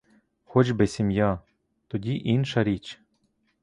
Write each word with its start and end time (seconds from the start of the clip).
Хоч 0.43 0.71
би 0.71 0.87
сім'я,— 0.87 1.39
тоді 1.87 2.17
інша 2.23 2.63
річ! 2.63 3.01